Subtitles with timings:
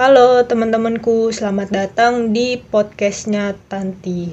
[0.00, 4.32] Halo teman-temanku, selamat datang di podcastnya Tanti.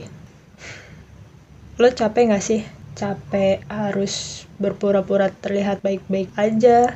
[1.76, 2.64] Lo capek gak sih?
[2.96, 6.96] Capek harus berpura-pura terlihat baik-baik aja,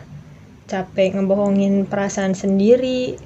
[0.71, 3.20] capek ngebohongin perasaan sendiri,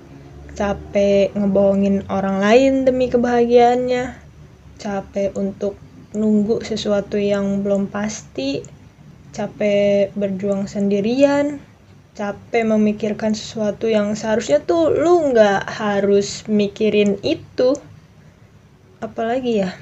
[0.58, 4.18] capek ngebohongin orang lain demi kebahagiaannya,
[4.82, 5.77] capek untuk
[6.18, 8.66] nunggu sesuatu yang belum pasti,
[9.30, 11.62] capek berjuang sendirian,
[12.16, 17.75] capek memikirkan sesuatu yang seharusnya tuh lu nggak harus mikirin itu.
[19.04, 19.75] Apalagi ya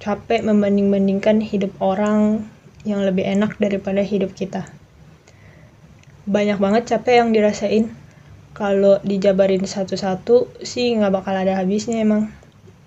[0.00, 2.48] capek membanding-bandingkan hidup orang
[2.88, 4.64] yang lebih enak daripada hidup kita.
[6.24, 7.92] Banyak banget capek yang dirasain.
[8.56, 12.32] Kalau dijabarin satu-satu sih nggak bakal ada habisnya emang.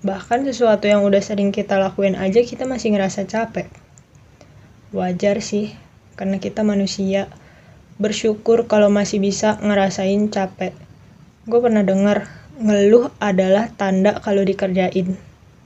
[0.01, 3.69] Bahkan sesuatu yang udah sering kita lakuin aja kita masih ngerasa capek.
[4.97, 5.77] Wajar sih
[6.17, 7.29] karena kita manusia
[7.97, 10.73] bersyukur kalau masih bisa ngerasain capek.
[11.49, 12.29] Gue pernah dengar
[12.61, 15.17] ngeluh adalah tanda kalau dikerjain.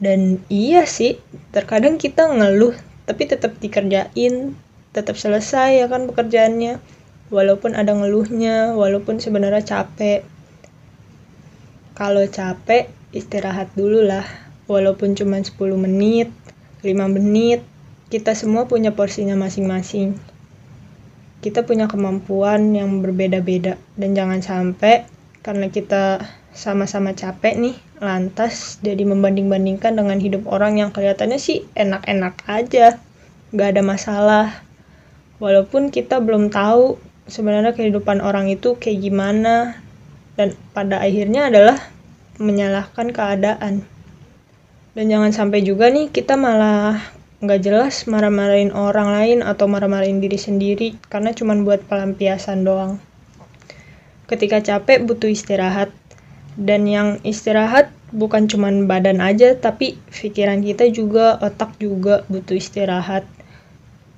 [0.02, 1.20] Dan iya sih,
[1.54, 2.74] terkadang kita ngeluh
[3.06, 4.56] tapi tetap dikerjain,
[4.96, 6.80] tetap selesai ya kan pekerjaannya.
[7.32, 10.28] Walaupun ada ngeluhnya, walaupun sebenarnya capek.
[11.96, 14.24] Kalau capek, istirahat dulu lah.
[14.68, 16.32] Walaupun cuma 10 menit,
[16.84, 17.64] 5 menit,
[18.12, 20.31] kita semua punya porsinya masing-masing
[21.42, 23.76] kita punya kemampuan yang berbeda-beda.
[23.98, 25.10] Dan jangan sampai
[25.42, 26.22] karena kita
[26.54, 33.02] sama-sama capek nih lantas jadi membanding-bandingkan dengan hidup orang yang kelihatannya sih enak-enak aja.
[33.52, 34.48] Gak ada masalah.
[35.42, 39.82] Walaupun kita belum tahu sebenarnya kehidupan orang itu kayak gimana.
[40.38, 41.78] Dan pada akhirnya adalah
[42.38, 43.84] menyalahkan keadaan.
[44.92, 47.02] Dan jangan sampai juga nih kita malah
[47.42, 53.02] nggak jelas marah-marahin orang lain atau marah-marahin diri sendiri karena cuma buat pelampiasan doang.
[54.30, 55.90] Ketika capek butuh istirahat.
[56.52, 63.24] Dan yang istirahat bukan cuma badan aja tapi pikiran kita juga otak juga butuh istirahat.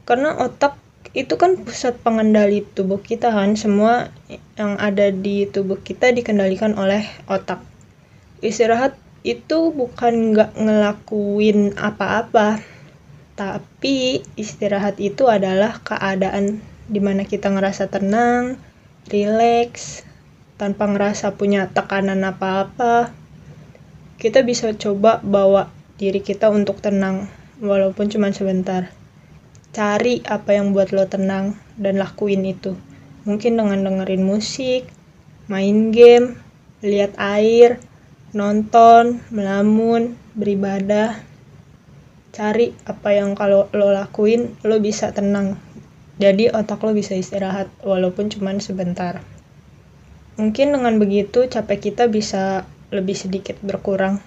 [0.04, 0.76] Karena otak
[1.14, 4.10] itu kan pusat pengendali tubuh kita kan semua
[4.58, 7.62] yang ada di tubuh kita dikendalikan oleh otak.
[8.42, 12.74] Istirahat itu bukan nggak ngelakuin apa-apa
[13.34, 18.62] tapi istirahat itu adalah keadaan di mana kita ngerasa tenang,
[19.10, 20.06] rileks,
[20.62, 23.10] tanpa ngerasa punya tekanan apa-apa.
[24.22, 27.28] Kita bisa coba bawa diri kita untuk tenang,
[27.60, 28.94] walaupun cuma sebentar.
[29.74, 32.78] Cari apa yang buat lo tenang dan lakuin itu.
[33.26, 34.86] Mungkin dengan dengerin musik,
[35.50, 36.38] main game,
[36.86, 37.82] lihat air,
[38.38, 41.18] nonton, melamun, beribadah,
[42.34, 45.62] cari apa yang kalau lo lakuin lo bisa tenang.
[46.18, 49.22] Jadi otak lo bisa istirahat walaupun cuma sebentar.
[50.42, 54.18] Mungkin dengan begitu capek kita bisa lebih sedikit berkurang.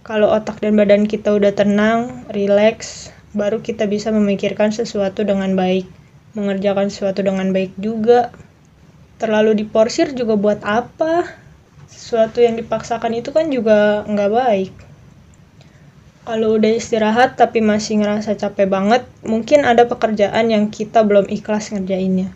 [0.00, 5.84] Kalau otak dan badan kita udah tenang rileks baru kita bisa memikirkan sesuatu dengan baik
[6.32, 8.32] mengerjakan sesuatu dengan baik juga.
[9.20, 11.28] Terlalu diporsir juga buat apa?
[11.84, 14.85] Sesuatu yang dipaksakan itu kan juga nggak baik
[16.26, 21.70] kalau udah istirahat tapi masih ngerasa capek banget, mungkin ada pekerjaan yang kita belum ikhlas
[21.70, 22.34] ngerjainnya.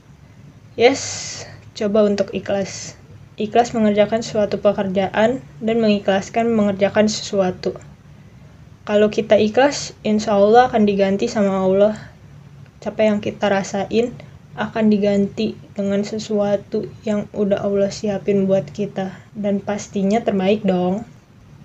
[0.79, 1.43] Yes,
[1.75, 2.95] coba untuk ikhlas.
[3.35, 7.75] Ikhlas mengerjakan suatu pekerjaan dan mengikhlaskan mengerjakan sesuatu.
[8.87, 11.99] Kalau kita ikhlas, insya Allah akan diganti sama Allah.
[12.79, 14.15] Capek yang kita rasain
[14.55, 19.19] akan diganti dengan sesuatu yang udah Allah siapin buat kita.
[19.35, 21.03] Dan pastinya terbaik dong.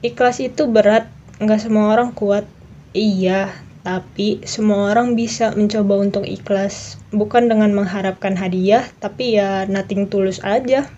[0.01, 2.47] Ikhlas itu berat nggak semua orang kuat.
[2.95, 3.51] Iya
[3.85, 6.97] tapi semua orang bisa mencoba untuk ikhlas.
[7.13, 10.89] Bukan dengan mengharapkan hadiah tapi ya nothing tulus aja.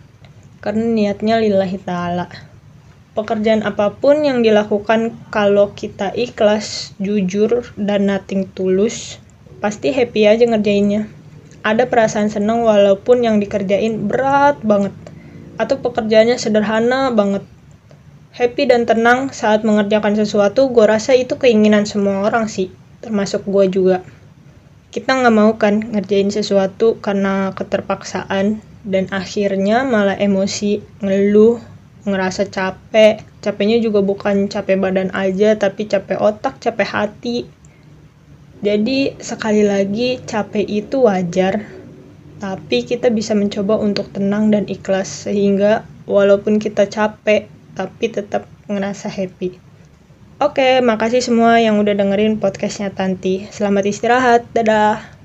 [0.64, 2.30] Karena niatnya lillahi ta'ala.
[3.18, 9.18] Pekerjaan apa pun yang dilakukan kalau kita ikhlas, jujur, dan nothing tulus
[9.58, 11.10] pasti happy aja ngerjainnya.
[11.66, 14.94] Ada perasaan senang walaupun yang dikerjain berat banget.
[15.58, 17.42] Atau pekerjaannya sederhana banget
[18.34, 23.66] happy dan tenang saat mengerjakan sesuatu, gue rasa itu keinginan semua orang sih, termasuk gue
[23.72, 23.98] juga.
[24.92, 31.60] Kita nggak mau kan ngerjain sesuatu karena keterpaksaan dan akhirnya malah emosi, ngeluh,
[32.08, 33.20] ngerasa capek.
[33.44, 37.38] Capeknya juga bukan capek badan aja, tapi capek otak, capek hati.
[38.64, 41.62] Jadi sekali lagi capek itu wajar,
[42.42, 49.06] tapi kita bisa mencoba untuk tenang dan ikhlas sehingga walaupun kita capek tapi tetap ngerasa
[49.14, 49.62] happy.
[50.42, 53.46] Oke, makasih semua yang udah dengerin podcastnya Tanti.
[53.54, 55.17] Selamat istirahat, dadah.